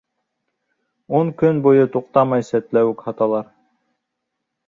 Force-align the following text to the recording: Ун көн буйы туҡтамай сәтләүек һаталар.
Ун 1.17 1.27
көн 1.41 1.59
буйы 1.67 1.83
туҡтамай 1.97 2.47
сәтләүек 2.49 3.05
һаталар. 3.09 3.47